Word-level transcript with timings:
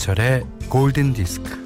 김현철의 0.00 0.46
골든 0.70 1.12
디스크. 1.12 1.60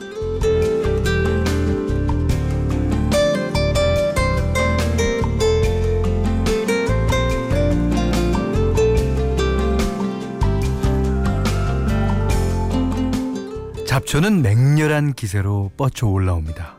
잡초는 13.86 14.42
맹렬한 14.42 15.12
기세로 15.12 15.70
뻗쳐 15.76 16.08
올라옵니다. 16.08 16.76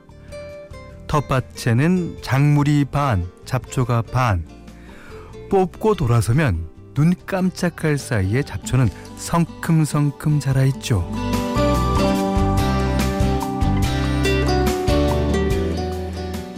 텃밭에는 1.07 2.17
작물이 2.21 2.85
반, 2.91 3.25
잡초가 3.45 4.01
반. 4.01 4.45
뽑고 5.49 5.95
돌아서면 5.95 6.67
눈 6.93 7.13
깜짝할 7.25 7.97
사이에 7.97 8.43
잡초는 8.43 8.89
성큼성큼 9.17 10.41
자라있죠. 10.41 11.34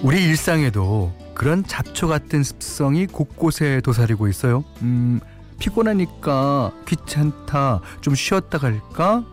우리 0.07 0.23
일상에도 0.23 1.11
그런 1.33 1.65
잡초 1.65 2.07
같은 2.07 2.41
습성이 2.41 3.07
곳곳에 3.07 3.81
도사리고 3.81 4.29
있어요. 4.29 4.63
음, 4.81 5.19
피곤하니까 5.59 6.71
귀찮다. 6.87 7.81
좀 7.99 8.15
쉬었다 8.15 8.57
갈까? 8.57 9.25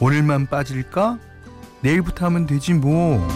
오늘만 0.00 0.46
빠질까? 0.46 1.18
내일부터 1.80 2.26
하면 2.26 2.44
되지 2.44 2.74
뭐. 2.74 3.26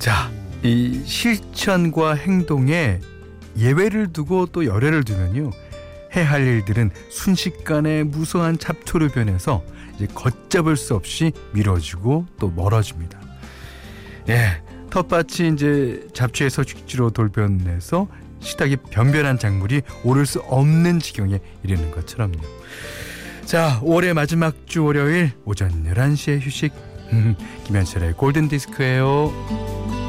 자, 0.00 0.32
이 0.64 1.00
실천과 1.04 2.14
행동에 2.14 2.98
예외를 3.56 4.12
두고 4.12 4.46
또 4.46 4.66
열애를 4.66 5.04
두면요. 5.04 5.52
해야 6.16 6.30
할 6.30 6.46
일들은 6.46 6.90
순식간에 7.10 8.04
무성한 8.04 8.58
잡초로 8.58 9.08
변해서 9.08 9.64
이제 9.96 10.06
걷잡을 10.06 10.76
수 10.76 10.94
없이 10.94 11.32
미뤄지고 11.52 12.26
또 12.38 12.50
멀어집니다. 12.50 13.20
예, 14.28 14.62
텃밭이 14.90 15.54
이제 15.54 16.06
잡초의 16.14 16.50
서식지로 16.50 17.10
돌변해서 17.10 18.08
식탁이 18.40 18.76
변변한 18.90 19.38
작물이 19.38 19.82
오를 20.04 20.26
수 20.26 20.40
없는 20.40 21.00
지경에 21.00 21.40
이르는 21.62 21.90
것처럼요. 21.90 22.38
자, 23.44 23.80
올해 23.82 24.12
마지막 24.12 24.66
주 24.66 24.84
월요일 24.84 25.32
오전 25.44 25.84
11시에 25.84 26.40
휴식. 26.40 26.72
김현철의 27.64 28.14
골든 28.14 28.48
디스크예요. 28.48 30.03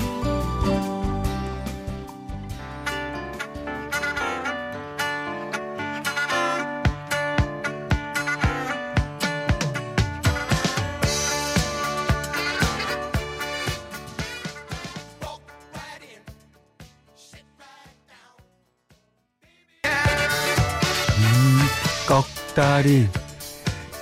꺽다리 22.55 23.10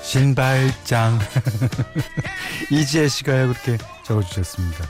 신발장 0.03 1.17
이지혜 2.69 3.07
씨가요 3.07 3.47
그렇게 3.47 3.79
적어주셨습니다. 4.03 4.85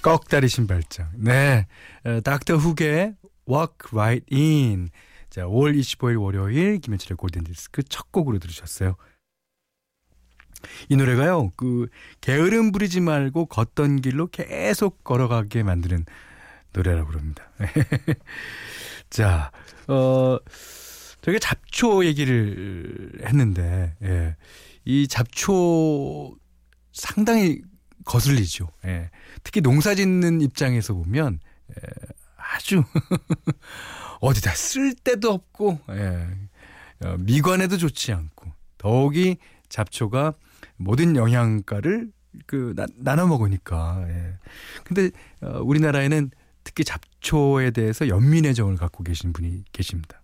꺽다리 0.00 0.48
신발장. 0.48 1.10
네, 1.16 1.66
어, 2.06 2.20
닥터 2.22 2.56
훅의 2.56 3.16
Walk 3.46 3.90
Right 3.92 4.34
In. 4.34 4.88
자, 5.28 5.42
5월 5.42 5.78
25일 5.78 6.22
월요일 6.22 6.78
김현철의 6.78 7.18
골든 7.18 7.44
디스크 7.44 7.82
첫 7.82 8.10
곡으로 8.12 8.38
들으셨어요. 8.38 8.96
이 10.88 10.96
노래가요, 10.96 11.50
그, 11.54 11.88
게으름 12.22 12.72
부리지 12.72 13.00
말고 13.00 13.44
걷던 13.44 14.00
길로 14.00 14.26
계속 14.28 15.04
걸어가게 15.04 15.64
만드는 15.64 16.06
노래라고 16.72 17.08
그럽니다. 17.08 17.50
자, 19.10 19.50
어, 19.86 20.38
저희가 21.26 21.40
잡초 21.40 22.04
얘기를 22.04 23.12
했는데, 23.24 23.96
예. 24.02 24.36
이 24.84 25.08
잡초 25.08 26.36
상당히 26.92 27.62
거슬리죠. 28.04 28.68
예. 28.84 29.10
특히 29.42 29.60
농사 29.60 29.96
짓는 29.96 30.40
입장에서 30.40 30.94
보면, 30.94 31.40
예. 31.70 32.12
아주 32.36 32.84
어디다 34.20 34.52
쓸 34.52 34.94
데도 34.94 35.32
없고, 35.32 35.80
예. 35.90 36.28
어, 37.04 37.16
미관에도 37.18 37.76
좋지 37.76 38.12
않고, 38.12 38.52
더욱이 38.78 39.36
잡초가 39.68 40.34
모든 40.76 41.16
영양가를 41.16 42.12
그 42.46 42.72
나, 42.76 42.86
나눠 42.96 43.26
먹으니까. 43.26 44.04
예. 44.08 44.34
근데 44.84 45.10
어, 45.42 45.58
우리나라에는 45.60 46.30
특히 46.62 46.84
잡초에 46.84 47.72
대해서 47.72 48.06
연민의 48.06 48.54
정을 48.54 48.76
갖고 48.76 49.02
계신 49.02 49.32
분이 49.32 49.64
계십니다. 49.72 50.20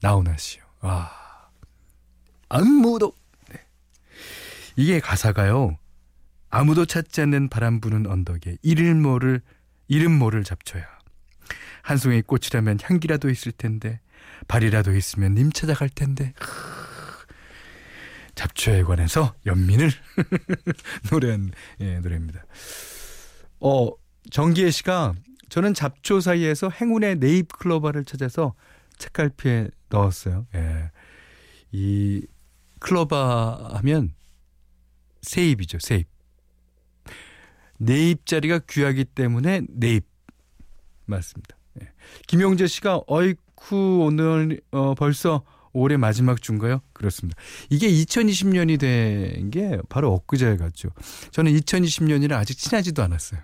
나훈아 0.00 0.36
씨요. 0.36 0.62
아, 0.80 1.10
아무도 2.48 3.12
네. 3.48 3.60
이게 4.76 5.00
가사가요. 5.00 5.78
아무도 6.50 6.86
찾지 6.86 7.20
않는 7.22 7.48
바람 7.48 7.80
부는 7.80 8.06
언덕에 8.06 8.56
이름 8.62 9.02
모를 9.02 9.40
이름 9.88 10.18
모를 10.18 10.44
잡초야. 10.44 10.84
한 11.82 11.96
송이 11.96 12.22
꽃이라면 12.22 12.78
향기라도 12.82 13.30
있을 13.30 13.52
텐데 13.52 14.00
발이라도 14.48 14.94
있으면 14.94 15.34
님 15.34 15.52
찾아갈 15.52 15.88
텐데. 15.88 16.32
잡초에 18.34 18.82
관해서 18.82 19.34
연민을 19.46 19.90
노래한 21.10 21.50
예, 21.80 21.98
노래입니다. 22.00 22.44
어 23.60 23.90
정기혜 24.30 24.70
씨가 24.70 25.14
저는 25.48 25.72
잡초 25.74 26.20
사이에서 26.20 26.68
행운의 26.68 27.16
네잎 27.16 27.48
클로버를 27.58 28.04
찾아서 28.04 28.54
책갈피에 28.98 29.68
넣었어요. 29.88 30.46
예. 30.54 30.90
이 31.72 32.26
클로바 32.80 33.70
하면 33.78 34.14
세입이죠. 35.22 35.78
세입. 35.80 36.06
네잎자리가 37.78 38.60
귀하기 38.68 39.04
때문에 39.06 39.62
네잎 39.68 40.04
맞습니다. 41.06 41.56
예. 41.82 41.88
김용재 42.26 42.66
씨가 42.66 43.02
어이쿠 43.06 44.04
오늘 44.04 44.60
어, 44.70 44.94
벌써 44.94 45.44
올해 45.72 45.98
마지막 45.98 46.40
주인가요? 46.40 46.80
그렇습니다. 46.94 47.38
이게 47.68 47.88
2020년이 47.88 48.80
된 48.80 49.50
게 49.50 49.78
바로 49.90 50.12
엊그제 50.14 50.56
같죠. 50.56 50.88
저는 51.32 51.52
2020년이라 51.52 52.32
아직 52.32 52.56
친하지도 52.56 53.02
않았어요. 53.02 53.40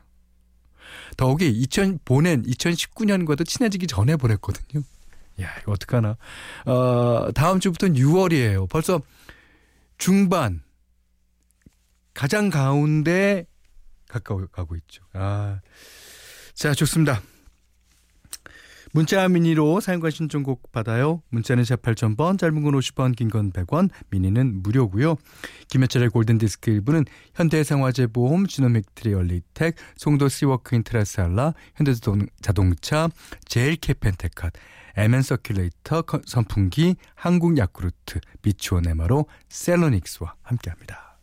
더욱이 1.18 1.48
2000 1.50 1.98
보낸 2.06 2.42
2019년과도 2.44 3.46
친해지기 3.46 3.86
전에 3.86 4.16
보냈거든요. 4.16 4.82
야, 5.42 5.48
이거 5.62 5.72
어떡하나. 5.72 6.16
어, 6.66 7.28
다음 7.34 7.60
주부터는 7.60 7.96
6월이에요. 7.96 8.68
벌써 8.68 9.00
중반, 9.98 10.62
가장 12.14 12.50
가운데 12.50 13.46
가까워 14.08 14.46
가고 14.52 14.76
있죠. 14.76 15.02
아. 15.14 15.60
자, 16.54 16.74
좋습니다. 16.74 17.22
문자 18.94 19.26
미니로 19.26 19.80
사연과 19.80 20.10
신청곡 20.10 20.70
받아요. 20.70 21.22
문자는 21.30 21.64
샵 21.64 21.80
8000번, 21.80 22.38
짧은 22.38 22.62
건 22.62 22.74
50원, 22.74 23.16
긴 23.16 23.30
건 23.30 23.50
100원, 23.50 23.88
미니는 24.10 24.62
무료고요. 24.62 25.16
김현철의 25.68 26.10
골든디스크 26.10 26.70
일부는 26.70 27.06
현대해상화재보험, 27.34 28.46
지노믹 28.48 28.94
트리 28.94 29.14
얼리텍, 29.14 29.76
송도 29.96 30.28
시워크 30.28 30.76
인테라스 30.76 31.23
한라, 31.23 31.54
현대자동차, 31.76 33.08
제일 33.46 33.79
케펜텍, 33.79 34.52
에멘 34.96 35.20
서큘레이터 35.20 36.26
선풍기, 36.26 36.96
한국 37.14 37.56
야쿠르트, 37.56 38.20
비추온 38.42 38.86
에마로 38.88 39.26
셀로닉스와 39.48 40.34
함께합니다. 40.42 41.18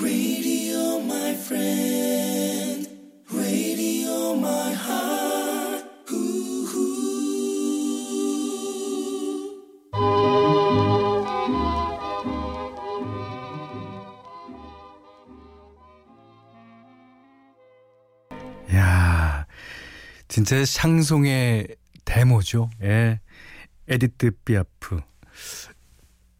Radio, 0.00 1.00
my 1.00 1.32
friend. 1.34 2.88
Radio, 3.32 4.34
my 4.34 4.74
heart. 4.74 5.18
야, 18.74 19.46
진짜 20.28 20.64
샹송의 20.64 21.68
데모죠. 22.08 22.70
예. 22.82 23.20
에디트 23.86 24.30
비아프. 24.44 25.00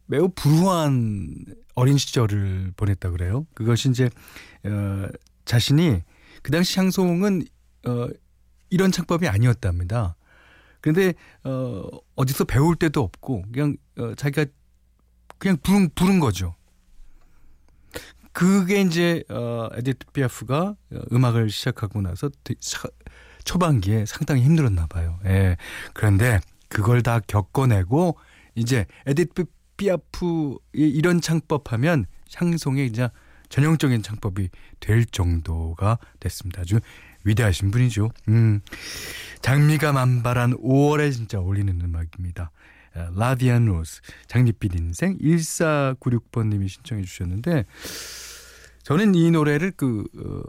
매우 0.07 0.29
불우한 0.29 1.45
어린 1.75 1.97
시절을 1.97 2.73
보냈다 2.75 3.11
그래요. 3.11 3.45
그것이 3.53 3.89
이제 3.89 4.09
어, 4.65 5.07
자신이 5.45 6.01
그 6.41 6.51
당시 6.51 6.73
샹송은 6.73 7.43
어, 7.85 8.07
이런 8.71 8.91
창법이 8.91 9.27
아니었답니다. 9.27 10.15
근데 10.81 11.13
어 11.43 11.83
어디서 12.15 12.45
배울 12.45 12.75
데도 12.75 13.01
없고 13.03 13.43
그냥 13.51 13.75
어, 13.97 14.15
자기가 14.15 14.45
그냥 15.37 15.57
부른 15.61 15.89
부른 15.93 16.19
거죠. 16.19 16.55
그게 18.31 18.81
이제 18.81 19.23
어 19.29 19.67
에디트 19.73 20.07
피아프가 20.13 20.75
어, 20.91 20.99
음악을 21.11 21.49
시작하고 21.49 22.01
나서 22.01 22.29
초반기에 23.43 24.05
상당히 24.05 24.43
힘들었나 24.43 24.87
봐요. 24.87 25.19
예. 25.25 25.57
그런데 25.93 26.39
그걸 26.67 27.01
다 27.01 27.19
겪어내고 27.19 28.17
이제 28.55 28.85
에디트 29.05 29.45
피아프의 29.77 30.57
이런 30.73 31.21
창법하면 31.21 32.05
향송의 32.35 32.85
이제 32.87 33.09
전형적인 33.49 34.03
창법이 34.03 34.49
될 34.79 35.05
정도가 35.05 35.97
됐습니다. 36.19 36.61
아주 36.61 36.79
위대하신 37.23 37.71
분이죠. 37.71 38.11
음. 38.27 38.61
장미가 39.41 39.93
만발한 39.93 40.57
5월에 40.57 41.11
진짜 41.11 41.39
어울리는 41.39 41.79
음악입니다. 41.81 42.51
라디안 43.15 43.65
로스, 43.65 44.01
장밋빛 44.27 44.75
인생 44.75 45.17
1496번 45.19 46.47
님이 46.47 46.67
신청해 46.67 47.03
주셨는데 47.03 47.65
저는 48.83 49.15
이 49.15 49.31
노래를 49.31 49.71
그 49.71 50.03
어, 50.17 50.41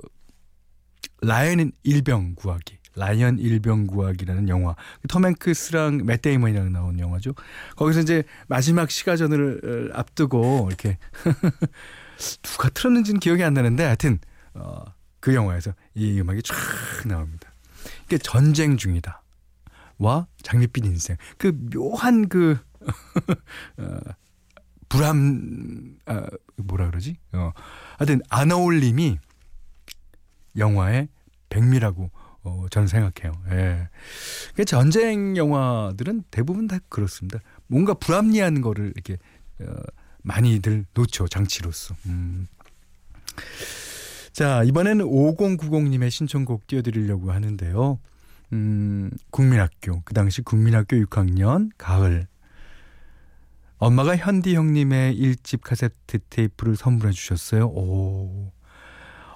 라이언 1.22 1.72
일병 1.82 2.34
구하기, 2.34 2.78
라이언 3.00 3.38
일병 3.38 3.86
구하기라는 3.86 4.48
영화, 4.50 4.76
톰 5.08 5.24
행크스랑 5.24 6.02
맷 6.04 6.20
데이먼이랑 6.20 6.70
나온 6.70 6.98
영화죠. 6.98 7.32
거기서 7.76 8.00
이제 8.00 8.24
마지막 8.46 8.90
시가전을 8.90 9.90
어, 9.94 9.98
앞두고 9.98 10.68
이렇게 10.68 10.98
누가 12.42 12.68
틀었는지는 12.68 13.18
기억이 13.18 13.42
안 13.42 13.54
나는데 13.54 13.84
하여튼 13.84 14.18
어, 14.52 14.84
그 15.18 15.34
영화에서 15.34 15.72
이 15.94 16.20
음악이 16.20 16.42
쫙 16.42 16.54
나옵니다. 17.06 17.52
이게 18.04 18.18
전쟁 18.18 18.76
중이다. 18.76 19.22
와 19.98 20.26
장밋빛 20.42 20.84
인생 20.84 21.16
그 21.38 21.52
묘한 21.72 22.28
그 22.28 22.58
어, 23.78 23.98
불안 24.88 25.96
아, 26.06 26.26
뭐라 26.56 26.88
그러지? 26.88 27.16
어 27.32 27.52
하여튼 27.98 28.20
안 28.28 28.50
어울림이 28.50 29.18
영화의 30.56 31.08
백미라고 31.50 32.10
어, 32.42 32.66
저는 32.70 32.88
생각해요. 32.88 33.32
예. 33.50 33.88
그 34.54 34.64
전쟁 34.64 35.36
영화들은 35.36 36.24
대부분 36.30 36.66
다 36.68 36.78
그렇습니다. 36.88 37.38
뭔가 37.66 37.94
불합리한 37.94 38.60
거를 38.60 38.92
이렇게 38.94 39.18
어, 39.60 39.74
많이들 40.22 40.86
놓죠 40.94 41.28
장치로서. 41.28 41.94
음. 42.06 42.48
자 44.32 44.62
이번에는 44.64 45.04
5090님의 45.04 46.10
신청곡 46.10 46.66
띄워드리려고 46.66 47.32
하는데요. 47.32 47.98
음, 48.52 49.10
국민학교 49.30 50.02
그 50.04 50.14
당시 50.14 50.42
국민학교 50.42 50.96
6학년 50.96 51.70
가을 51.78 52.26
엄마가 53.78 54.16
현디 54.16 54.54
형님의 54.54 55.16
1집 55.16 55.62
카세트 55.62 56.18
테이프를 56.28 56.76
선물해 56.76 57.12
주셨어요. 57.12 57.66
오. 57.66 58.52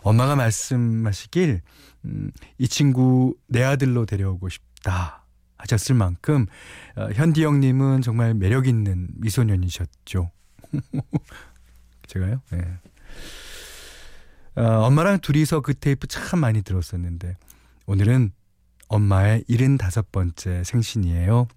엄마가 0.04 0.36
말씀하시길 0.36 1.62
음, 2.04 2.30
이 2.58 2.68
친구 2.68 3.34
내 3.48 3.62
아들로 3.62 4.04
데려오고 4.04 4.50
싶다 4.50 5.24
하셨을 5.56 5.94
만큼 5.94 6.46
어, 6.94 7.08
현디 7.12 7.42
형님은 7.42 8.02
정말 8.02 8.34
매력 8.34 8.66
있는 8.66 9.08
미소년이셨죠. 9.16 10.30
제가요? 12.06 12.42
네. 12.52 12.78
어, 14.56 14.62
엄마랑 14.86 15.20
둘이서 15.20 15.60
그 15.60 15.72
테이프 15.74 16.06
참 16.06 16.40
많이 16.40 16.62
들었었는데 16.62 17.38
오늘은 17.86 18.32
엄마의 18.88 19.44
75번째 19.48 20.64
생신이에요. 20.64 21.48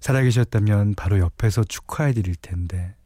살아계셨다면 0.00 0.94
바로 0.96 1.18
옆에서 1.20 1.62
축하해 1.62 2.12
드릴 2.12 2.34
텐데 2.34 2.96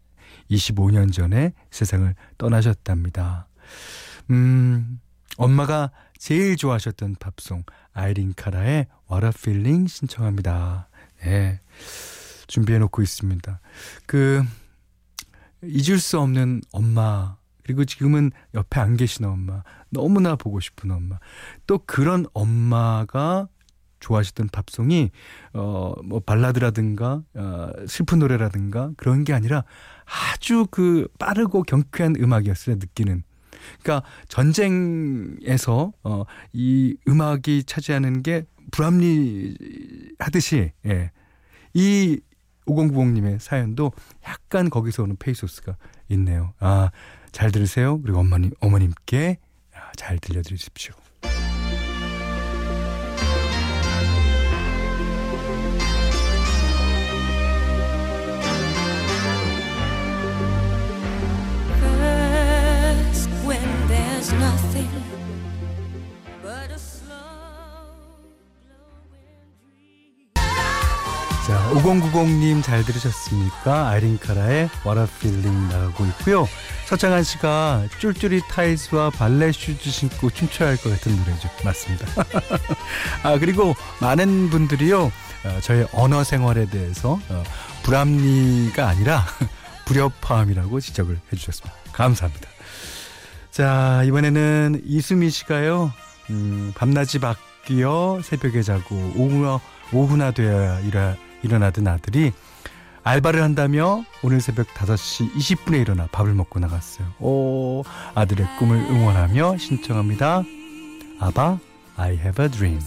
25년 0.51 1.13
전에 1.13 1.53
세상을 1.71 2.15
떠나셨답니다. 2.39 3.47
음, 4.31 5.01
엄마가 5.37 5.91
제일 6.19 6.57
좋아하셨던 6.57 7.17
팝송 7.19 7.65
아이린 7.93 8.35
카라의 8.37 8.87
What 9.11 9.27
a 9.27 9.33
Feeling 9.35 9.91
신청합니다. 9.91 10.89
네. 11.23 11.61
준비해 12.47 12.79
놓고 12.79 13.03
있습니다. 13.03 13.61
그 14.07 14.43
잊을 15.63 15.99
수 15.99 16.21
없는 16.21 16.61
엄마 16.73 17.37
그리고 17.65 17.85
지금은 17.85 18.33
옆에 18.55 18.81
안 18.81 18.97
계신 18.97 19.25
엄마 19.25 19.63
너무나 19.89 20.37
보고 20.37 20.61
싶은 20.61 20.91
엄마 20.91 21.19
또 21.67 21.79
그런 21.79 22.27
엄마가 22.35 23.49
좋아하셨던 24.01 24.49
팝송이 24.49 25.11
어뭐 25.55 26.21
발라드라든가 26.27 27.23
어 27.35 27.71
슬픈 27.87 28.19
노래라든가 28.19 28.91
그런 28.97 29.23
게 29.23 29.33
아니라 29.33 29.65
아주 30.05 30.67
그 30.71 31.07
빠르고 31.19 31.63
경쾌한 31.63 32.17
음악이었어요 32.17 32.77
느끼는 32.77 33.23
그러니까 33.83 34.07
전쟁에서 34.29 35.93
어 36.03 36.25
이 36.53 36.97
음악이 37.09 37.65
차지하는 37.65 38.23
게 38.23 38.45
불합리하듯이 38.71 40.73
예. 40.87 41.11
이 41.75 42.21
5090님의 42.67 43.39
사연도 43.39 43.93
약간 44.25 44.71
거기서 44.71 45.05
오는 45.05 45.17
페이소스가 45.17 45.77
있네요. 46.11 46.53
아, 46.61 46.91
잘 47.33 47.51
들으세요. 47.51 48.01
그리고 48.03 48.21
어머님, 48.21 48.53
어머님께 48.61 49.39
잘 49.97 50.19
들려드리십시오. 50.19 50.95
자, 71.83 71.89
5090님 71.89 72.63
잘 72.63 72.85
들으셨습니까? 72.85 73.89
아이린 73.89 74.26
카라의 74.26 74.71
What 74.87 75.01
a 75.01 75.05
Feeling 75.05 75.73
나가고 75.73 76.05
있고요. 76.07 76.47
서창한 76.87 77.25
씨가 77.25 77.87
쫄쫄이 77.99 78.43
타이즈와 78.49 79.11
발레 79.11 79.51
슈즈 79.51 79.91
신고 79.91 80.31
춤춰야 80.31 80.69
할 80.69 80.77
것 80.77 80.91
같은 80.91 81.17
노래죠. 81.17 81.49
맞습니다. 81.65 82.07
아, 83.25 83.39
그리고 83.39 83.75
많은 84.01 84.51
분들이요. 84.51 85.05
어, 85.45 85.59
저의 85.63 85.89
언어 85.93 86.23
생활에 86.23 86.67
대해서 86.67 87.19
어, 87.29 87.43
불합리가 87.83 88.87
아니라 88.87 89.25
불협화음이라고 89.87 90.79
지적을 90.81 91.19
해주셨습니다. 91.33 91.77
감사합니다. 91.93 92.49
자, 93.51 94.03
이번에는 94.05 94.83
이수미 94.85 95.31
씨가요. 95.31 95.93
음, 96.31 96.73
밤낮이 96.77 97.19
바뀌어 97.19 98.21
새벽에 98.23 98.63
자고 98.63 98.95
오후나, 99.17 99.61
오후나 99.93 100.31
되어야 100.31 100.79
일하, 100.81 101.17
일어나던 101.43 101.87
아들이 101.89 102.33
알바를 103.05 103.43
한다며 103.43 104.05
오늘 104.23 104.41
새벽 104.41 104.69
5시 104.69 105.35
20분에 105.35 105.81
일어나 105.81 106.07
밥을 106.13 106.35
먹고 106.35 106.61
나갔어요. 106.61 107.09
오, 107.19 107.83
아들의 108.15 108.47
꿈을 108.59 108.77
응원하며 108.79 109.59
신청합니다. 109.59 110.43
아바, 111.19 111.59
I 111.97 112.13
have 112.13 112.45
a 112.45 112.51
dream. 112.51 112.81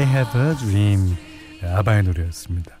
I 0.00 0.06
have 0.06 0.40
a 0.40 0.56
dream. 0.56 1.14
아바의 1.62 2.04
노래였습니다. 2.04 2.74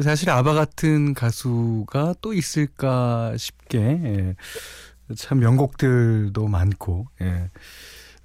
사실 0.00 0.30
아바 0.30 0.54
같은 0.54 1.12
가수가 1.12 2.14
또 2.20 2.32
있을까 2.32 3.36
싶게 3.36 3.78
예, 3.80 4.36
참 5.16 5.40
명곡들도 5.40 6.46
많고 6.46 7.08
예, 7.22 7.50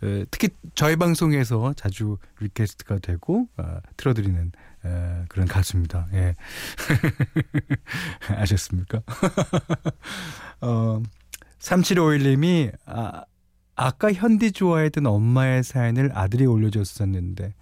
예, 0.04 0.26
특히 0.30 0.50
저희 0.76 0.96
방송에서 0.96 1.74
자주 1.74 2.20
request가 2.40 3.00
되고 3.00 3.48
아, 3.58 3.82
틀어드리는 3.98 4.52
에, 4.86 5.26
그런 5.28 5.48
가수입니다. 5.48 6.08
예. 6.14 6.36
아셨습니까? 8.30 9.02
어, 10.62 11.02
3751님이 11.58 12.72
아, 12.86 13.24
아까 13.76 14.14
현디 14.14 14.52
좋아했던 14.52 15.08
엄마의 15.08 15.64
사연을 15.64 16.12
아들이 16.14 16.46
올려줬었는데 16.46 17.56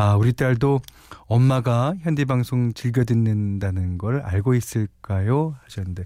아, 0.00 0.14
우리 0.14 0.32
딸도 0.32 0.80
엄마가 1.26 1.96
현대 2.02 2.24
방송 2.24 2.72
즐겨 2.72 3.02
듣는다는 3.02 3.98
걸 3.98 4.20
알고 4.20 4.54
있을까요? 4.54 5.56
하셨는데, 5.64 6.04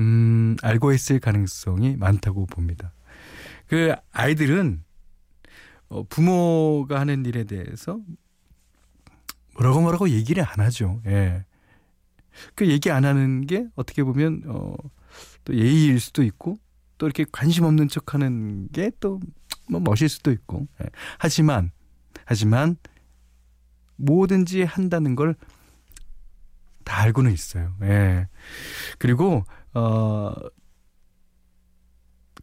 음, 0.00 0.56
알고 0.62 0.92
있을 0.92 1.20
가능성이 1.20 1.94
많다고 1.96 2.46
봅니다. 2.46 2.92
그 3.68 3.94
아이들은 4.10 4.82
어, 5.90 6.02
부모가 6.08 6.98
하는 6.98 7.24
일에 7.24 7.44
대해서 7.44 8.00
뭐라고 9.54 9.80
뭐라고 9.80 10.08
얘기를 10.08 10.42
안 10.44 10.58
하죠. 10.58 11.00
예. 11.06 11.44
그 12.56 12.66
얘기 12.66 12.90
안 12.90 13.04
하는 13.04 13.46
게 13.46 13.68
어떻게 13.76 14.02
보면 14.02 14.42
어, 14.46 14.74
또 15.44 15.54
예의일 15.54 16.00
수도 16.00 16.24
있고 16.24 16.58
또 16.98 17.06
이렇게 17.06 17.24
관심 17.30 17.62
없는 17.62 17.86
척하는 17.86 18.68
게 18.72 18.90
또 18.98 19.20
뭐 19.68 19.78
멋일 19.80 20.08
수도 20.08 20.32
있고. 20.32 20.66
예. 20.82 20.88
하지만 21.18 21.70
하지만 22.24 22.76
뭐든지 24.00 24.64
한다는 24.64 25.14
걸 25.14 25.34
다 26.90 27.02
알고는 27.02 27.30
있어요. 27.30 27.72
예. 27.82 28.26
그리고 28.98 29.44
어 29.74 30.32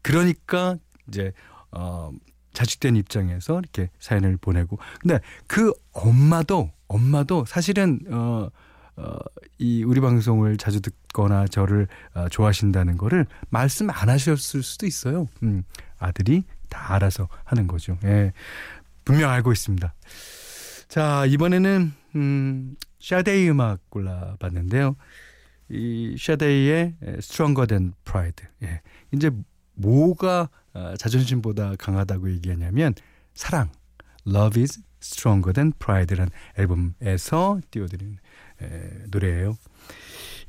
그러니까 0.02 0.78
이제 1.10 1.34
어 1.72 2.12
자식된 2.54 2.96
입장에서 2.96 3.60
이렇게 3.60 3.90
사연을 4.00 4.38
보내고 4.38 4.80
근데 5.02 5.20
그 5.48 5.74
엄마도 5.92 6.72
엄마도 6.88 7.44
사실은 7.46 8.00
어, 8.10 8.50
어, 8.96 9.18
이 9.58 9.84
우리 9.84 10.00
방송을 10.00 10.56
자주 10.56 10.80
듣거나 10.80 11.46
저를 11.48 11.90
어, 12.14 12.30
좋아하신다는 12.30 12.98
거를 12.98 13.26
말씀 13.50 13.90
안 13.90 14.08
하셨을 14.08 14.64
수도 14.64 14.86
있어요. 14.86 15.28
음, 15.44 15.64
아들이 16.00 16.46
다 16.70 16.94
알아서 16.94 17.28
하는 17.44 17.68
거죠. 17.68 17.98
예. 18.06 18.32
분명 19.04 19.30
알고 19.30 19.52
있습니다. 19.52 19.94
자, 20.88 21.26
이번에는 21.26 21.94
음, 22.16 22.76
샤데이 23.00 23.50
음악 23.50 23.90
골라봤는데요. 23.90 24.96
이 25.70 26.16
샤데이의 26.18 26.96
Stronger 27.18 27.68
Than 27.68 27.94
Pride. 28.06 28.48
예. 28.64 28.82
이제 29.14 29.30
뭐가 29.74 30.50
어, 30.74 30.94
자존심보다 30.98 31.76
강하다고 31.78 32.32
얘기하냐면 32.32 32.94
사랑, 33.34 33.70
Love 34.26 34.62
is 34.62 34.80
Stronger 35.02 35.54
Than 35.54 35.74
Pride라는 35.78 36.32
앨범에서 36.58 37.60
띄워드리는 37.70 38.16
에, 38.62 38.92
노래예요. 39.12 39.58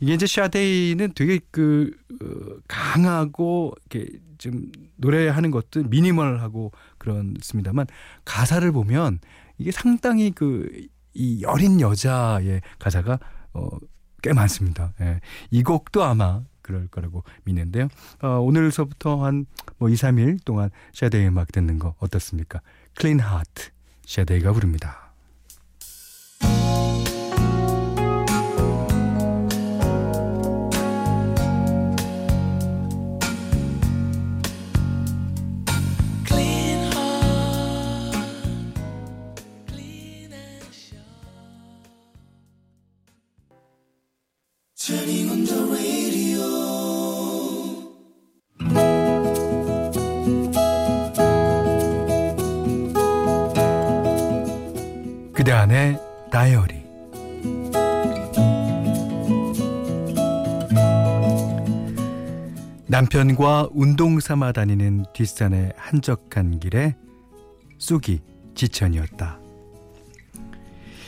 이게 0.00 0.14
이제 0.14 0.26
샤데이는 0.26 1.14
되게 1.14 1.40
그 1.50 1.90
어, 2.22 2.60
강하고 2.68 3.74
이렇게 3.90 4.18
좀 4.38 4.70
노래하는 4.96 5.50
것도 5.50 5.82
미니멀하고 5.84 6.70
그렇습니다만 6.98 7.86
가사를 8.24 8.70
보면 8.70 9.18
이게 9.58 9.70
상당히 9.70 10.30
그 10.30 10.88
이 11.14 11.42
여린 11.42 11.80
여자의 11.80 12.60
가사가 12.78 13.18
어, 13.52 13.68
꽤 14.22 14.32
많습니다. 14.32 14.92
예. 15.00 15.20
이 15.50 15.62
곡도 15.64 16.04
아마 16.04 16.42
그럴 16.62 16.86
거라고 16.88 17.24
믿는데요. 17.44 17.88
어, 18.22 18.38
오늘서부터 18.38 19.24
한 19.24 19.46
뭐 19.78 19.88
2, 19.88 19.94
3일 19.94 20.44
동안 20.44 20.70
샤데이 20.92 21.26
음악 21.26 21.52
듣는 21.52 21.78
거 21.78 21.94
어떻습니까? 21.98 22.60
클린 22.96 23.20
하트 23.20 23.70
샤데이가 24.06 24.52
부릅니다. 24.52 25.07
안의 55.68 56.00
다이어리 56.30 56.82
남편과 62.86 63.68
운동 63.72 64.18
삼아 64.18 64.52
다니는 64.52 65.04
뒷산의 65.12 65.74
한적한 65.76 66.58
길에 66.58 66.96
쑥이 67.76 68.22
지천이었다. 68.54 69.38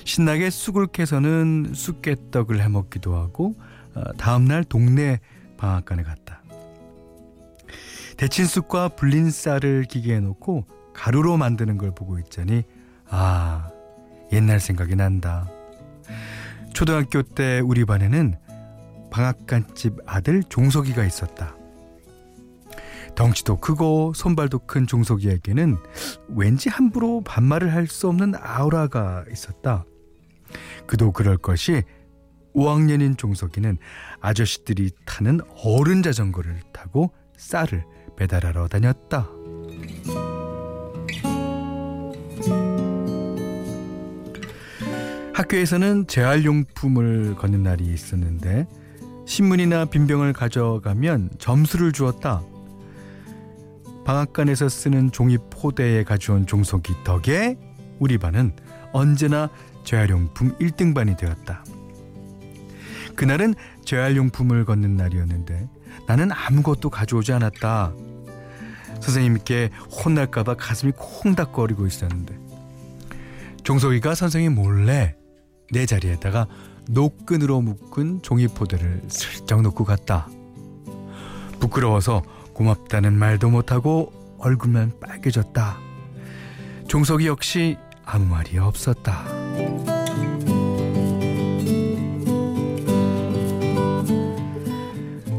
신나게 0.05 0.51
쑥을 0.51 0.89
캐서는 0.89 1.73
쑥개떡을 1.75 2.61
해먹기도 2.61 3.17
하고 3.17 3.55
어, 3.95 4.13
다음날 4.19 4.65
동네 4.65 5.21
방앗간에 5.57 6.03
갔다. 6.03 6.43
데친 8.19 8.45
쑥과 8.45 8.89
불린 8.89 9.31
쌀을 9.31 9.85
기계에 9.85 10.21
넣고 10.21 10.67
가루로 10.93 11.39
만드는 11.39 11.79
걸 11.79 11.95
보고 11.95 12.19
있자니 12.19 12.65
아 13.09 13.71
옛날 14.33 14.61
생각이 14.61 14.97
난다. 14.97 15.49
초등학교 16.73 17.23
때 17.23 17.61
우리 17.61 17.85
반에는 17.85 18.35
방앗간집 19.11 19.99
아들 20.07 20.43
종석이가 20.45 21.05
있었다. 21.05 21.57
덩치도 23.17 23.57
크고 23.57 24.13
손발도 24.15 24.61
큰 24.61 24.87
종석이에게는 24.87 25.77
왠지 26.29 26.69
함부로 26.69 27.23
반말을 27.23 27.75
할 27.75 27.89
수 27.89 28.09
없는 28.09 28.35
아우라가 28.41 29.25
있었다. 29.31 29.85
그도 30.87 31.13
그럴 31.13 31.37
것이 31.37 31.83
5학년인 32.55 33.19
종석이는 33.19 33.79
아저씨들이 34.21 34.91
타는 35.07 35.41
어른 35.65 36.03
자전거를 36.03 36.61
타고 36.73 37.13
쌀을 37.37 37.85
배달하러 38.17 38.69
다녔다. 38.69 39.29
학교에서는 45.41 46.07
재활용품을 46.07 47.35
걷는 47.37 47.63
날이 47.63 47.87
있었는데 47.87 48.67
신문이나 49.27 49.87
빈병을 49.87 50.35
가져가면 50.35 51.31
점수를 51.39 51.93
주었다. 51.93 52.43
방앗간에서 54.05 54.69
쓰는 54.69 55.11
종이 55.13 55.39
포대에 55.51 56.05
가져온 56.05 56.47
종속이 56.47 56.93
덕에 57.05 57.57
우리 57.99 58.19
반은 58.19 58.53
언제나 58.93 59.49
재활용품 59.85 60.59
1등반이 60.59 61.17
되었다. 61.17 61.65
그날은 63.17 63.55
재활용품을 63.87 64.67
걷는 64.67 64.97
날이었는데 64.97 65.69
나는 66.07 66.33
아무것도 66.33 66.91
가져오지 66.91 67.33
않았다. 67.33 67.95
선생님께 69.01 69.71
혼날까봐 69.91 70.57
가슴이 70.57 70.93
콩닥거리고 70.97 71.87
있었는데 71.87 72.39
종석이가 73.65 74.15
선생님 74.15 74.55
몰래 74.55 75.15
내 75.71 75.87
자리에다가 75.87 76.47
노끈으로 76.89 77.61
묶은 77.61 78.23
종이포대를 78.23 79.03
슬쩍 79.09 79.63
놓고 79.63 79.85
갔다. 79.85 80.29
부끄러워서 81.61 82.23
고맙다는 82.55 83.17
말도 83.17 83.51
못하고 83.51 84.13
얼굴만 84.39 84.95
빨개졌다. 85.01 85.79
종석이 86.89 87.27
역시 87.27 87.77
아무 88.05 88.27
말이 88.27 88.59
없었다. 88.59 89.25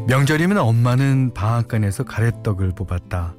명절이면 0.06 0.58
엄마는 0.58 1.32
방앗간에서 1.34 2.04
가래떡을 2.04 2.74
뽑았다. 2.74 3.34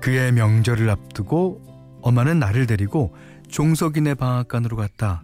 그의 0.00 0.32
명절을 0.32 0.90
앞두고 0.90 1.98
엄마는 2.02 2.38
나를 2.38 2.66
데리고 2.66 3.14
종석이네 3.48 4.14
방앗간으로 4.14 4.76
갔다. 4.76 5.22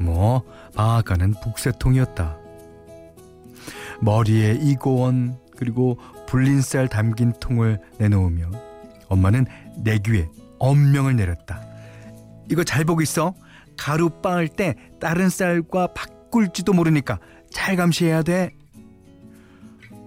뭐 0.00 0.42
방앗간은 0.74 1.34
북새통이었다. 1.42 2.36
머리에 4.00 4.58
이고원 4.60 5.38
그리고 5.56 5.98
불린 6.26 6.62
쌀 6.62 6.88
담긴 6.88 7.32
통을 7.38 7.78
내놓으며 7.98 8.50
엄마는 9.08 9.46
내 9.84 9.98
귀에 9.98 10.28
엄명을 10.58 11.16
내렸다. 11.16 11.60
이거 12.50 12.64
잘 12.64 12.84
보고 12.84 13.02
있어. 13.02 13.34
가루 13.76 14.10
빻을 14.22 14.48
때 14.48 14.74
다른 15.00 15.28
쌀과 15.28 15.88
바꿀지도 15.94 16.72
모르니까 16.72 17.18
잘 17.50 17.76
감시해야 17.76 18.22
돼. 18.22 18.50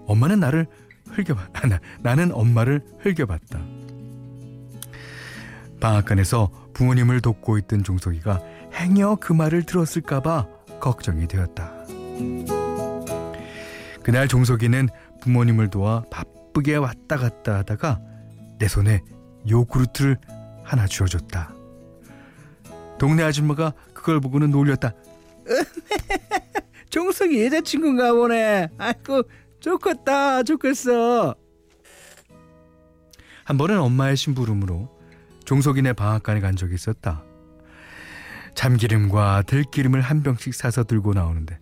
엄마는 0.05 0.39
나를 0.39 0.67
흘겨봤, 1.09 1.50
아, 1.53 1.67
나, 1.67 1.79
나는 2.01 2.31
엄마를 2.33 2.81
흘겨봤다. 3.00 3.59
방앗간에서 5.79 6.50
부모님을 6.73 7.21
돕고 7.21 7.57
있던 7.59 7.83
종석이가 7.83 8.41
행여 8.74 9.18
그 9.22 9.34
말을 9.34 9.63
들었을까봐 9.63 10.48
걱정이 10.80 11.27
되었다. 11.27 11.72
그날 14.03 14.27
종석이는 14.27 14.89
부모님을 15.22 15.70
도와 15.70 16.03
바쁘게 16.12 16.75
왔다 16.75 17.18
갔다 17.18 17.58
하다가 17.60 18.01
내 18.60 18.68
손에 18.68 19.01
요구르트를 19.50 20.18
하나 20.63 20.88
주어줬다. 20.88 21.53
동네 22.98 23.24
아줌마가 23.24 23.74
그걸 23.94 24.20
보고는 24.20 24.51
놀렸다. 24.51 24.94
종석이 26.89 27.46
여자친구인가 27.46 28.13
보네. 28.13 28.70
아이고 28.77 29.24
좋겠다 29.60 30.44
좋겠어. 30.44 31.36
한 33.46 33.58
번은 33.58 33.80
엄마의 33.80 34.15
심부름으로 34.15 34.89
종석이네 35.46 35.94
방앗간에 35.94 36.39
간 36.39 36.56
적이 36.56 36.75
있었다. 36.75 37.24
참기름과 38.55 39.43
들기름을 39.43 40.01
한 40.01 40.24
병씩 40.24 40.53
사서 40.53 40.83
들고 40.83 41.13
나오는데 41.13 41.60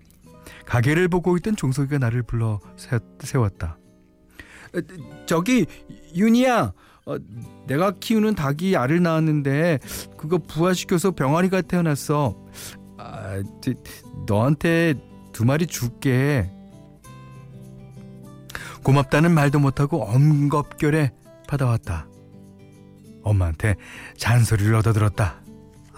가게를 0.65 1.07
보고 1.07 1.35
있던 1.37 1.55
종석이가 1.55 1.97
나를 1.97 2.23
불러 2.23 2.59
세웠다. 3.19 3.77
저기 5.25 5.65
윤이야, 6.15 6.71
어, 7.05 7.15
내가 7.67 7.91
키우는 7.91 8.35
닭이 8.35 8.77
알을 8.77 9.01
낳았는데 9.01 9.79
그거 10.17 10.37
부화시켜서 10.37 11.11
병아리가 11.11 11.61
태어났어. 11.61 12.37
아, 12.97 13.41
너한테 14.27 14.93
두 15.33 15.43
마리 15.45 15.67
줄게. 15.67 16.49
고맙다는 18.83 19.31
말도 19.33 19.59
못하고 19.59 20.03
엄겁결에 20.03 21.11
받아왔다. 21.47 22.07
엄마한테 23.23 23.75
잔소리를 24.17 24.73
얻어들었다. 24.73 25.40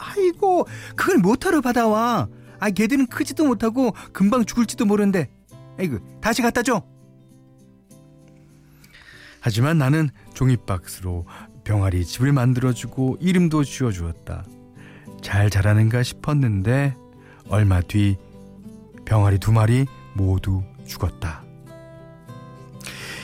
아이고, 0.04 0.68
그걸 0.96 1.18
못하러 1.18 1.62
받아와. 1.62 2.28
아, 2.60 2.70
걔들은 2.70 3.08
크지도 3.08 3.46
못하고 3.46 3.94
금방 4.12 4.46
죽을지도 4.46 4.86
모르는데. 4.86 5.30
아이고, 5.78 6.00
다시 6.22 6.42
갖다 6.42 6.62
줘. 6.62 6.84
하지만 9.42 9.78
나는 9.78 10.10
종이박스로 10.34 11.26
병아리 11.66 12.06
집을 12.06 12.32
만들어주고 12.32 13.18
이름도 13.20 13.66
지어주었다. 13.66 14.46
잘 15.22 15.50
자라는가 15.50 16.02
싶었는데 16.02 16.96
얼마 17.50 17.82
뒤 17.82 18.18
병아리 19.06 19.40
두 19.40 19.52
마리 19.52 19.86
모두 20.14 20.64
죽었다. 20.86 21.44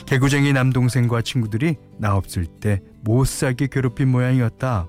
개구쟁이 0.04 0.52
남동생과 0.52 1.22
친구들이 1.22 1.76
나 1.96 2.16
없을 2.16 2.44
때 2.44 2.82
못살게 3.02 3.68
괴롭힌 3.68 4.08
모양이었다. 4.08 4.88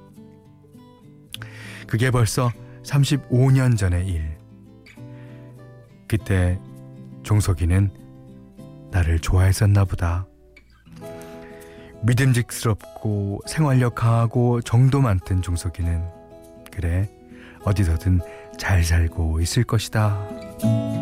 그게 1.91 2.09
벌써 2.09 2.49
35년 2.83 3.77
전의 3.77 4.07
일. 4.07 4.37
그때 6.07 6.57
종석이는 7.23 7.91
나를 8.91 9.19
좋아했었나 9.19 9.83
보다. 9.83 10.25
믿음직스럽고 12.03 13.41
생활력 13.45 13.95
강하고 13.95 14.61
정도 14.61 15.01
많던 15.01 15.41
종석이는 15.41 16.01
그래 16.71 17.09
어디서든 17.65 18.21
잘 18.57 18.85
살고 18.85 19.41
있을 19.41 19.65
것이다. 19.65 21.00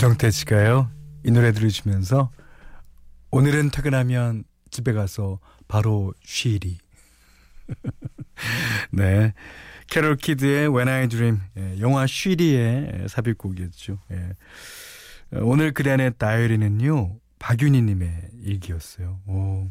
김성태 0.00 0.30
씨가요 0.30 0.90
이 1.26 1.30
노래 1.30 1.52
들으시면서 1.52 2.30
오늘은 3.30 3.68
퇴근하면 3.68 4.44
집에 4.70 4.94
가서 4.94 5.40
바로 5.68 6.14
쉬리. 6.24 6.78
네. 8.92 9.34
캐롤 9.88 10.16
키드의 10.16 10.68
When 10.68 10.88
I 10.88 11.06
Dream 11.06 11.40
예, 11.58 11.78
영화 11.80 12.06
쉬리의 12.06 13.08
삽입곡이었죠. 13.10 13.98
예. 14.12 14.32
오늘 15.32 15.72
그 15.72 15.82
안에 15.86 16.08
다이어리는요 16.08 17.18
박윤희님의 17.38 18.30
일기였어요. 18.40 19.20
오. 19.26 19.68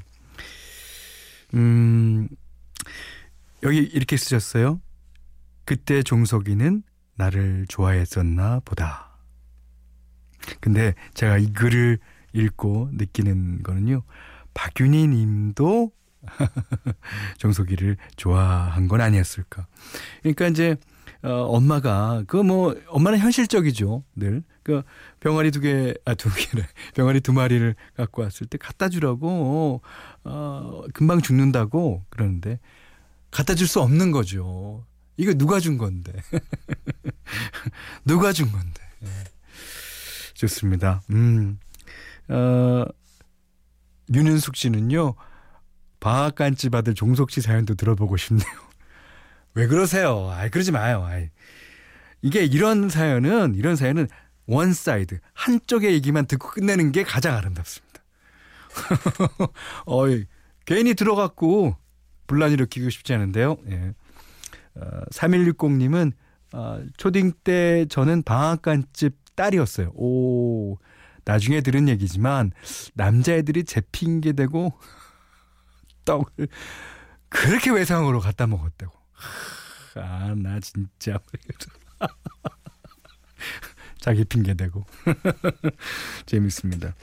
음 1.56 2.30
여기 3.64 3.80
이렇게 3.80 4.16
쓰셨어요. 4.16 4.80
그때 5.66 6.04
종석이는 6.04 6.84
나를 7.16 7.66
좋아했었나 7.68 8.60
보다. 8.64 9.09
근데 10.62 10.94
제가 11.14 11.38
이 11.38 11.52
글을 11.54 12.00
읽고 12.34 12.90
느끼는 12.94 13.64
거는요. 13.64 14.04
박윤희 14.54 15.08
님도 15.08 15.92
정석이를 17.38 17.98
좋아한 18.18 18.88
건 18.88 19.02
아니었을까. 19.02 19.68
그러니까 20.22 20.48
이제 20.48 20.76
어, 21.22 21.30
엄마가 21.48 22.24
그 22.28 22.38
뭐 22.44 22.76
엄마는 22.88 23.20
현실적이죠 23.20 24.04
늘. 24.16 24.44
그 24.64 24.84
병아리 25.20 25.52
두 25.52 25.60
개 25.62 25.94
아 26.06 26.14
두 26.16 26.30
개래 26.30 26.66
병아리 26.96 27.22
두 27.22 27.34
마리를 27.34 27.76
갖고 27.96 28.22
왔을 28.22 28.48
때 28.48 28.58
갖다 28.58 28.88
주라고 28.90 29.82
어 30.24 30.82
금방 30.94 31.22
죽는다고 31.22 32.06
그러는데 32.10 32.60
갖다 33.32 33.56
줄 33.56 33.68
수 33.68 33.82
없는 33.82 34.12
거죠. 34.12 34.86
이거 35.18 35.34
누가 35.34 35.60
준 35.60 35.78
건데? 35.78 36.14
누가 38.06 38.32
준 38.32 38.52
건데? 38.52 38.82
네. 40.40 40.48
좋습니다. 40.48 41.02
음. 41.10 41.60
어, 42.30 42.86
윤은숙 44.14 44.56
씨는요, 44.56 45.16
방앗간집 46.00 46.74
아들 46.74 46.94
종석 46.96 47.32
씨 47.32 47.42
사연도 47.42 47.76
들어보고 47.76 48.18
싶네요. 48.18 48.48
왜 49.54 49.68
그러세요? 49.68 50.30
아, 50.32 50.48
그러지 50.48 50.72
마요. 50.72 51.04
아이. 51.04 51.30
이게 52.22 52.46
이런 52.46 52.90
사연은 52.90 53.56
이런 53.56 53.76
사연은 53.76 54.08
one 54.46 54.74
side 54.74 55.20
한쪽의 55.34 55.94
얘기만 55.94 56.26
듣고 56.26 56.50
끝내는 56.50 56.92
게 56.92 57.04
가장 57.04 57.36
아름답습니다. 57.36 58.04
어이, 59.86 60.26
괜히 60.66 60.94
들어갔고 60.94 61.76
분란 62.28 62.52
일으키고 62.52 62.90
싶지 62.90 63.14
않은데요. 63.14 63.58
예. 63.70 63.94
어, 64.76 65.02
3160님은 65.12 66.14
어, 66.54 66.82
초딩 66.98 67.34
때 67.44 67.86
저는 67.90 68.24
방앗간집 68.24 69.16
딸이었어요. 69.40 69.92
오, 69.96 70.78
나중에 71.24 71.62
들은 71.62 71.88
얘기지만 71.88 72.52
남자애들이 72.94 73.64
제 73.64 73.82
핑계 73.94 74.34
대고 74.34 74.74
떡을 76.04 76.50
그렇게 77.30 77.72
외상으로 77.72 78.20
갖다 78.20 78.48
먹었다고. 78.48 78.94
아, 79.96 80.36
나 80.36 80.60
진짜. 80.60 81.20
자기 84.02 84.26
핑계 84.26 84.56
대고. 84.56 84.86
재밌습니다. 86.26 86.94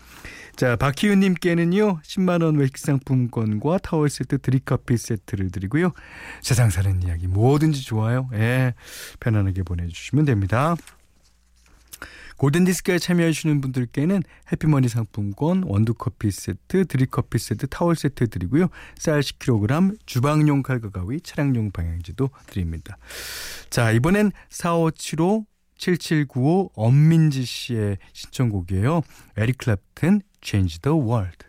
자, 0.57 0.77
박희윤님께는요, 0.77 2.01
10만원 2.03 2.59
외식 2.59 2.79
상품권과 2.79 3.79
타월 3.79 4.11
세트 4.11 4.39
드립커피 4.39 4.97
세트를 4.97 5.51
드리고요. 5.51 5.93
세상 6.43 6.71
사는 6.71 7.03
이야기 7.03 7.29
뭐든지 7.29 7.83
좋아요. 7.83 8.29
예, 8.35 8.75
편안하게 9.21 9.63
보내주시면 9.63 10.25
됩니다. 10.25 10.75
골든디스크에 12.37 12.99
참여해주시는 12.99 13.61
분들께는 13.61 14.23
해피머니 14.53 14.89
상품권, 14.89 15.63
원두커피 15.65 16.31
세트, 16.31 16.87
드립커피 16.87 17.39
세트, 17.39 17.67
타월 17.69 17.97
세트 17.97 18.29
드리고요. 18.29 18.69
쌀 18.99 19.21
10kg, 19.21 19.97
주방용 20.07 20.63
칼과 20.63 20.91
가위, 20.91 21.21
차량용 21.21 21.71
방향지도 21.71 22.31
드립니다. 22.47 22.99
자, 23.71 23.91
이번엔 23.93 24.33
4575 24.51 25.47
7795 25.79 26.71
엄민지 26.75 27.45
씨의 27.45 27.99
신청곡이에요. 28.13 29.03
에릭 29.37 29.59
클랩튼 29.59 30.23
Change 30.43 30.79
the 30.81 30.97
World. 30.97 31.47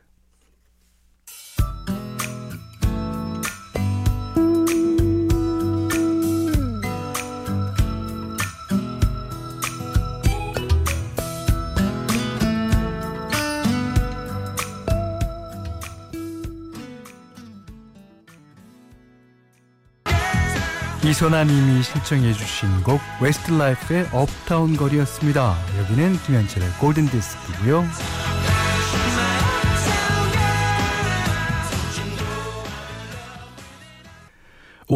이소나님이 21.08 21.84
신청해 21.84 22.34
주신 22.34 22.84
곡 22.84 23.00
웨스트라이프의 23.22 24.10
Uptown 24.12 24.76
Girl이었습니다. 24.76 25.56
여기는 25.80 26.18
김현철의 26.24 26.68
골든 26.82 27.06
디스크고요. 27.08 27.86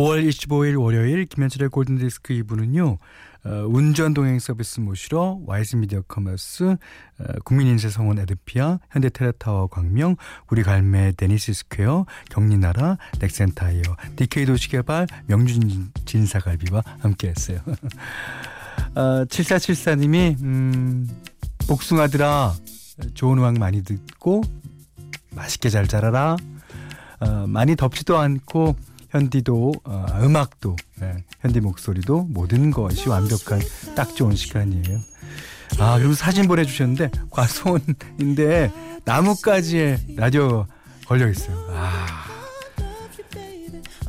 5월 0.02 0.28
25일 0.28 0.82
월요일 0.82 1.26
김현철의 1.26 1.70
골든디스크 1.70 2.34
2부는요. 2.34 2.98
어, 3.44 3.50
운전 3.68 4.16
동행 4.16 4.40
서비스 4.40 4.80
모시러 4.80 5.40
와이즈 5.46 5.76
미디어 5.76 6.02
커머스, 6.02 6.64
어, 7.20 7.24
국민인쇄 7.46 7.90
성원 7.90 8.18
에드피아, 8.18 8.80
현대테라타워 8.90 9.68
광명, 9.68 10.16
우리 10.50 10.64
갈매 10.64 11.12
데니스 11.18 11.54
스퀘어, 11.54 12.08
경리나라, 12.32 12.98
넥센타이어, 13.20 13.82
DK 14.16 14.46
도시개발, 14.46 15.06
명준 15.28 15.92
진사갈비와 16.06 16.82
함께했어요. 17.00 17.60
어, 18.96 19.26
7474님이 19.26 20.42
음, 20.42 21.08
복숭아들아 21.68 22.56
좋은 23.14 23.38
음악 23.38 23.60
많이 23.60 23.84
듣고 23.84 24.42
맛있게 25.36 25.70
잘 25.70 25.88
자라라. 25.88 26.38
어, 27.20 27.46
많이 27.48 27.76
덥지도 27.76 28.18
않고 28.18 28.76
현디도 29.12 29.74
어, 29.84 30.06
음악도 30.22 30.76
예, 31.02 31.24
현디 31.42 31.60
목소리도 31.62 32.28
모든 32.30 32.72
것이 32.72 33.10
완벽한 33.10 33.60
딱 33.96 34.16
좋은 34.16 34.36
시간이에요. 34.36 35.00
아 35.80 35.98
그리고 35.98 36.14
사진 36.14 36.48
보내주셨는데 36.48 37.12
과수원인데 37.30 38.72
나뭇가지에 39.06 40.00
라디오 40.16 40.66
걸려 41.06 41.30
있어요. 41.30 41.58
아 41.72 42.26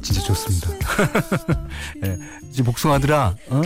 진짜 0.02 0.20
좋습니다. 0.22 0.68
예, 2.04 2.18
이제 2.50 2.62
복숭아들아, 2.64 3.36
어? 3.50 3.62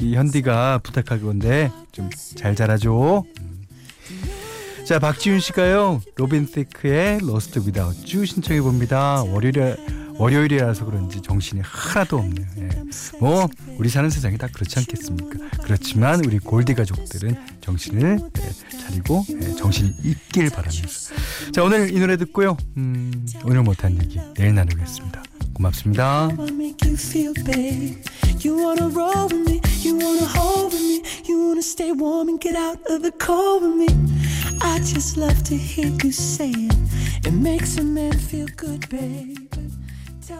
이 0.00 0.14
현디가 0.14 0.78
부탁할 0.82 1.20
건데 1.22 1.70
좀 1.92 2.08
잘 2.36 2.54
자라줘. 2.54 3.24
음. 3.40 3.66
자 4.86 4.98
박지윤 4.98 5.40
씨가요 5.40 6.00
로빈 6.16 6.46
시크의 6.50 7.18
Lost 7.20 7.66
Without 7.66 8.06
U 8.06 8.24
신청해 8.24 8.60
봅니다. 8.62 9.22
월요일에 9.24 9.76
월요일이라서 10.18 10.84
그런지 10.84 11.20
정신이 11.20 11.62
하나도 11.64 12.18
없네요. 12.18 12.46
예. 12.58 12.68
뭐 13.20 13.48
우리 13.76 13.88
사는 13.88 14.10
세상이 14.10 14.36
다 14.38 14.48
그렇지 14.52 14.78
않겠습니까? 14.78 15.38
그렇지만 15.62 16.24
우리 16.24 16.38
골디 16.38 16.74
가족들은 16.74 17.36
정신을 17.60 18.18
예, 18.38 18.78
차리고 18.78 19.24
예, 19.40 19.54
정신이 19.54 19.94
있길 20.04 20.50
바라면서 20.50 21.14
자 21.52 21.62
오늘 21.62 21.94
이 21.94 21.98
노래 22.00 22.16
듣고요. 22.16 22.56
음, 22.76 23.26
오늘 23.44 23.62
못한 23.62 23.96
얘기 24.02 24.18
내일 24.34 24.54
나누겠습니다. 24.54 25.22
고맙습니다. 25.54 26.28
I 34.60 34.80
just 34.80 35.16
love 35.16 35.42
to 35.44 35.56
hear 35.56 35.88
you 36.02 36.10
say 36.10 36.50
it. 36.50 36.76
It 37.26 37.32
makes 37.32 37.78
a 37.78 37.84
man 37.84 38.12
feel 38.12 38.46
good, 38.56 38.88
baby. 38.88 39.67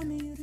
tell 0.01 0.07
me 0.07 0.38